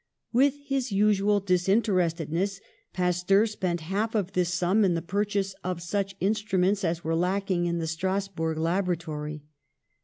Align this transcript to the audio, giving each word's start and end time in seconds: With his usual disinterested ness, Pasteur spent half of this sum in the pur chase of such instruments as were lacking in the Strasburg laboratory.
With 0.33 0.55
his 0.65 0.91
usual 0.91 1.39
disinterested 1.39 2.31
ness, 2.31 2.59
Pasteur 2.91 3.45
spent 3.45 3.81
half 3.81 4.15
of 4.15 4.31
this 4.33 4.51
sum 4.51 4.83
in 4.83 4.95
the 4.95 5.01
pur 5.03 5.25
chase 5.25 5.53
of 5.63 5.79
such 5.79 6.15
instruments 6.19 6.83
as 6.83 7.03
were 7.03 7.15
lacking 7.15 7.67
in 7.67 7.77
the 7.77 7.85
Strasburg 7.85 8.57
laboratory. 8.57 9.43